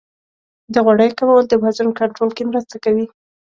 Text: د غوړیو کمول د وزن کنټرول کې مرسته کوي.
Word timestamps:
د 0.73 0.75
غوړیو 0.85 1.17
کمول 1.19 1.45
د 1.49 1.53
وزن 1.63 1.87
کنټرول 1.99 2.29
کې 2.35 2.43
مرسته 2.49 2.75
کوي. 2.83 3.05